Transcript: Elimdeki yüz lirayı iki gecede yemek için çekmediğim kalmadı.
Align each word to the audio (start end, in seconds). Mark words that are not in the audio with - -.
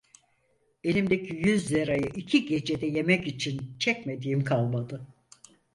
Elimdeki 0.83 1.35
yüz 1.35 1.71
lirayı 1.71 2.11
iki 2.15 2.45
gecede 2.45 2.85
yemek 2.85 3.27
için 3.27 3.75
çekmediğim 3.79 4.43
kalmadı. 4.43 5.07